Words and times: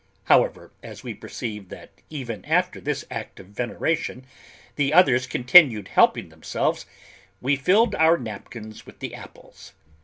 However, 0.23 0.71
as 0.81 1.03
we 1.03 1.13
perceived 1.13 1.69
that 1.69 1.91
even 2.09 2.43
after 2.45 2.81
this 2.81 3.05
act 3.11 3.39
of 3.39 3.45
veneration, 3.49 4.25
the 4.75 4.95
others 4.95 5.27
continued 5.27 5.89
helping 5.89 6.29
themselves, 6.29 6.87
we 7.39 7.55
filled 7.55 7.93
our 7.93 8.17
napkins 8.17 8.83
with 8.87 8.97
the 8.97 9.13
apples. 9.13 9.73